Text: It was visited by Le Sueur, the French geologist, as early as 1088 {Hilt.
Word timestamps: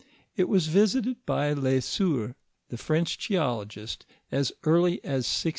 It 0.35 0.49
was 0.49 0.65
visited 0.65 1.23
by 1.27 1.53
Le 1.53 1.79
Sueur, 1.79 2.33
the 2.69 2.77
French 2.79 3.19
geologist, 3.19 4.03
as 4.31 4.51
early 4.63 4.95
as 5.03 5.27
1088 5.27 5.43
{Hilt. 5.43 5.47